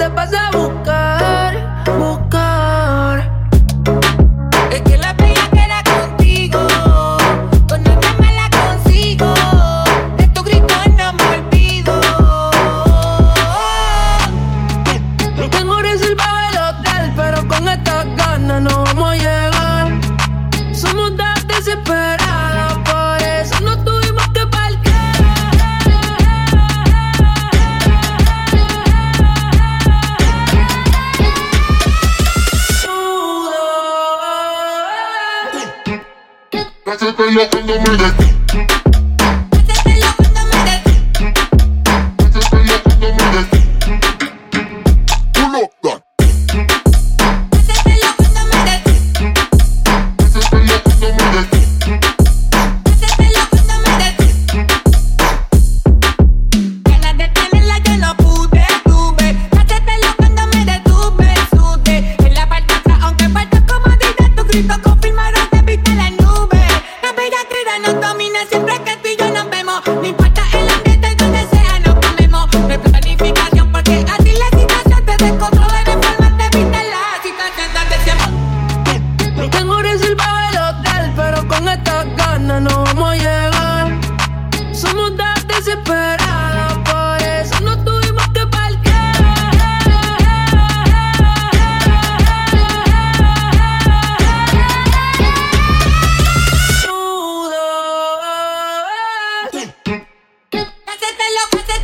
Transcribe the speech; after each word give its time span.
te 0.00 0.08
pasa 0.08 0.69
La 36.90 36.96
trata 36.96 37.24
y 37.24 37.34
la 37.34 37.48
condomina. 37.48 38.39
Gusta 67.86 68.14
de 68.14 68.20
ti 68.20 68.30
es 68.36 68.99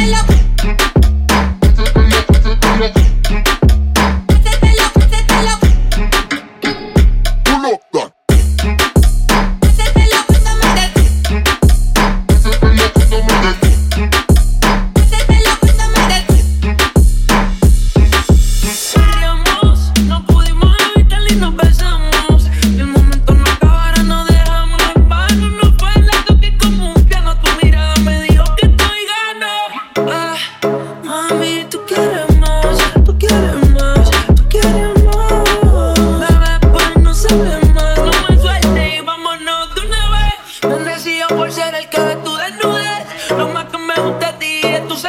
tu 0.00 0.39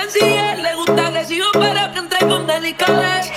sencillez. 0.01 0.57
Le 0.59 0.75
gusta 0.75 1.07
agresivo, 1.07 1.45
pero 1.53 1.91
que 1.93 1.99
entre 1.99 2.19
con 2.19 2.47
delicadez. 2.47 3.31